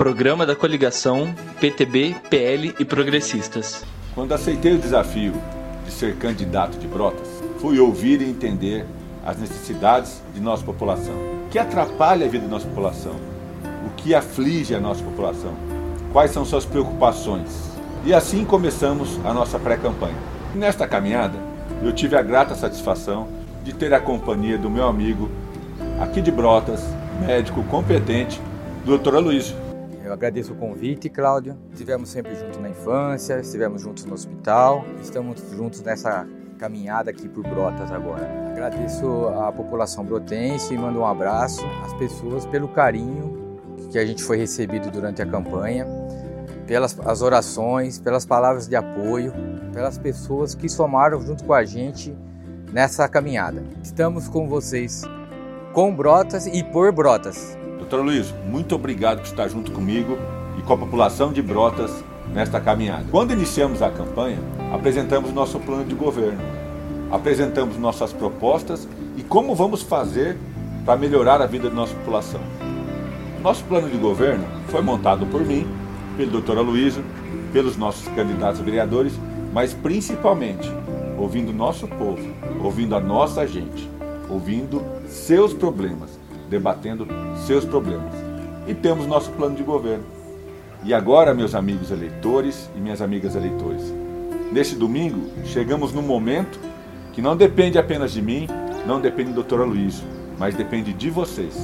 programa 0.00 0.46
da 0.46 0.56
coligação 0.56 1.30
PTB, 1.60 2.16
PL 2.30 2.74
e 2.78 2.86
Progressistas. 2.86 3.84
Quando 4.14 4.32
aceitei 4.32 4.72
o 4.72 4.78
desafio 4.78 5.34
de 5.84 5.92
ser 5.92 6.16
candidato 6.16 6.78
de 6.78 6.88
Brotas, 6.88 7.28
fui 7.58 7.78
ouvir 7.78 8.22
e 8.22 8.30
entender 8.30 8.86
as 9.26 9.36
necessidades 9.36 10.22
de 10.34 10.40
nossa 10.40 10.64
população, 10.64 11.12
o 11.12 11.48
que 11.50 11.58
atrapalha 11.58 12.24
a 12.24 12.30
vida 12.30 12.46
da 12.46 12.50
nossa 12.50 12.66
população, 12.66 13.12
o 13.86 13.90
que 13.94 14.14
aflige 14.14 14.74
a 14.74 14.80
nossa 14.80 15.04
população, 15.04 15.52
quais 16.14 16.30
são 16.30 16.46
suas 16.46 16.64
preocupações. 16.64 17.70
E 18.02 18.14
assim 18.14 18.42
começamos 18.42 19.20
a 19.22 19.34
nossa 19.34 19.58
pré-campanha. 19.58 20.16
Nesta 20.54 20.88
caminhada, 20.88 21.38
eu 21.82 21.92
tive 21.92 22.16
a 22.16 22.22
grata 22.22 22.54
satisfação 22.54 23.28
de 23.62 23.74
ter 23.74 23.92
a 23.92 24.00
companhia 24.00 24.56
do 24.56 24.70
meu 24.70 24.88
amigo 24.88 25.30
aqui 26.00 26.22
de 26.22 26.30
Brotas, 26.30 26.82
médico 27.20 27.62
competente, 27.64 28.40
doutor 28.86 29.14
Aloysio. 29.16 29.69
Eu 30.10 30.14
agradeço 30.14 30.54
o 30.54 30.56
convite, 30.56 31.08
Cláudio. 31.08 31.56
Estivemos 31.70 32.08
sempre 32.08 32.34
juntos 32.34 32.58
na 32.58 32.68
infância, 32.68 33.38
estivemos 33.38 33.80
juntos 33.80 34.04
no 34.04 34.14
hospital, 34.14 34.84
estamos 35.00 35.40
juntos 35.52 35.82
nessa 35.82 36.26
caminhada 36.58 37.12
aqui 37.12 37.28
por 37.28 37.46
Brotas 37.46 37.92
agora. 37.92 38.28
Agradeço 38.50 39.06
a 39.28 39.52
população 39.52 40.04
brotense 40.04 40.74
e 40.74 40.76
mando 40.76 40.98
um 40.98 41.06
abraço 41.06 41.64
às 41.84 41.94
pessoas 41.94 42.44
pelo 42.44 42.66
carinho 42.66 43.56
que 43.92 44.00
a 44.00 44.04
gente 44.04 44.24
foi 44.24 44.36
recebido 44.36 44.90
durante 44.90 45.22
a 45.22 45.26
campanha, 45.26 45.86
pelas 46.66 46.98
as 47.06 47.22
orações, 47.22 48.00
pelas 48.00 48.26
palavras 48.26 48.66
de 48.66 48.74
apoio, 48.74 49.32
pelas 49.72 49.96
pessoas 49.96 50.56
que 50.56 50.68
somaram 50.68 51.20
junto 51.20 51.44
com 51.44 51.54
a 51.54 51.64
gente 51.64 52.12
nessa 52.72 53.08
caminhada. 53.08 53.62
Estamos 53.80 54.26
com 54.26 54.48
vocês 54.48 55.04
com 55.72 55.94
Brotas 55.94 56.48
e 56.48 56.64
por 56.64 56.90
Brotas. 56.90 57.59
Doutor 57.90 58.06
Luiz, 58.06 58.32
muito 58.46 58.76
obrigado 58.76 59.18
por 59.18 59.26
estar 59.26 59.48
junto 59.48 59.72
comigo 59.72 60.16
e 60.56 60.62
com 60.62 60.74
a 60.74 60.76
população 60.76 61.32
de 61.32 61.42
Brotas 61.42 61.90
nesta 62.32 62.60
caminhada. 62.60 63.04
Quando 63.10 63.32
iniciamos 63.32 63.82
a 63.82 63.90
campanha, 63.90 64.38
apresentamos 64.72 65.32
nosso 65.32 65.58
plano 65.58 65.84
de 65.84 65.96
governo, 65.96 66.38
apresentamos 67.10 67.76
nossas 67.76 68.12
propostas 68.12 68.86
e 69.16 69.24
como 69.24 69.56
vamos 69.56 69.82
fazer 69.82 70.38
para 70.86 70.96
melhorar 70.96 71.42
a 71.42 71.46
vida 71.46 71.68
da 71.68 71.74
nossa 71.74 71.92
população. 71.96 72.40
Nosso 73.42 73.64
plano 73.64 73.90
de 73.90 73.96
governo 73.96 74.44
foi 74.68 74.82
montado 74.82 75.26
por 75.26 75.44
mim, 75.44 75.66
pelo 76.16 76.30
doutor 76.30 76.58
Aloysio, 76.58 77.02
pelos 77.52 77.76
nossos 77.76 78.06
candidatos 78.14 78.60
vereadores, 78.60 79.14
mas 79.52 79.74
principalmente 79.74 80.72
ouvindo 81.18 81.52
nosso 81.52 81.88
povo, 81.88 82.24
ouvindo 82.62 82.94
a 82.94 83.00
nossa 83.00 83.44
gente, 83.48 83.90
ouvindo 84.28 84.80
seus 85.08 85.52
problemas, 85.52 86.19
debatendo 86.50 87.06
seus 87.46 87.64
problemas. 87.64 88.12
E 88.66 88.74
temos 88.74 89.06
nosso 89.06 89.30
plano 89.30 89.54
de 89.54 89.62
governo. 89.62 90.04
E 90.82 90.92
agora, 90.92 91.32
meus 91.32 91.54
amigos 91.54 91.90
eleitores 91.90 92.68
e 92.76 92.80
minhas 92.80 93.00
amigas 93.00 93.36
eleitores, 93.36 93.82
neste 94.52 94.74
domingo 94.74 95.30
chegamos 95.44 95.92
num 95.92 96.02
momento 96.02 96.58
que 97.12 97.22
não 97.22 97.36
depende 97.36 97.78
apenas 97.78 98.12
de 98.12 98.20
mim, 98.20 98.48
não 98.86 99.00
depende 99.00 99.30
do 99.30 99.36
doutor 99.36 99.60
Aloysio, 99.60 100.04
mas 100.38 100.54
depende 100.54 100.92
de 100.92 101.10
vocês. 101.10 101.56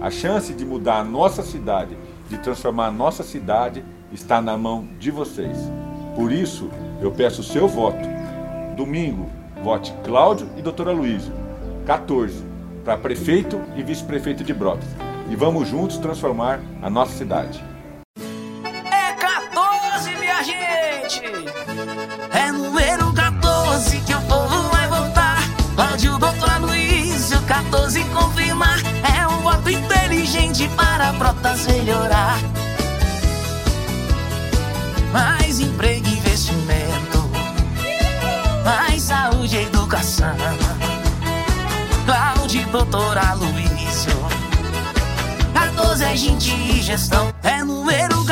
A 0.00 0.10
chance 0.10 0.52
de 0.52 0.64
mudar 0.64 1.00
a 1.00 1.04
nossa 1.04 1.42
cidade, 1.42 1.96
de 2.28 2.38
transformar 2.38 2.88
a 2.88 2.92
nossa 2.92 3.22
cidade, 3.22 3.84
está 4.12 4.40
na 4.40 4.56
mão 4.56 4.86
de 4.98 5.10
vocês. 5.10 5.56
Por 6.14 6.30
isso, 6.30 6.68
eu 7.00 7.10
peço 7.10 7.40
o 7.40 7.44
seu 7.44 7.66
voto. 7.66 8.06
Domingo, 8.76 9.28
vote 9.62 9.94
Cláudio 10.04 10.48
e 10.56 10.62
doutora 10.62 10.92
Luísa. 10.92 11.32
14, 11.86 12.53
para 12.84 12.98
prefeito 12.98 13.60
e 13.74 13.82
vice-prefeito 13.82 14.44
de 14.44 14.52
Brotas. 14.52 14.88
E 15.30 15.34
vamos 15.34 15.68
juntos 15.68 15.96
transformar 15.96 16.60
a 16.82 16.90
nossa 16.90 17.16
cidade. 17.16 17.64
É 18.84 19.12
14, 19.14 20.10
minha 20.16 20.42
gente! 20.42 21.22
É 22.30 22.52
número 22.52 23.12
14 23.14 24.00
que 24.00 24.14
o 24.14 24.20
povo 24.22 24.68
vai 24.68 24.86
votar. 24.86 25.38
Pode 25.74 26.08
o 26.08 26.18
doutor 26.18 26.60
Luísio 26.60 27.40
14 27.42 28.04
confirmar. 28.10 28.78
É 29.18 29.26
um 29.26 29.38
voto 29.38 29.70
inteligente 29.70 30.68
para 30.76 31.12
Brotas 31.14 31.66
melhorar. 31.66 32.38
Mais 35.10 35.58
emprego 35.58 36.06
e 36.06 36.18
investimento. 36.18 37.30
Mais 38.62 39.02
saúde 39.02 39.56
e 39.56 39.62
educação. 39.62 40.36
Cláudio, 42.54 42.70
doutor 42.70 43.18
Aloysio. 43.18 44.12
14 45.52 46.04
é 46.04 46.16
gente 46.16 46.54
e 46.54 46.80
gestão. 46.82 47.34
É 47.42 47.64
número 47.64 48.24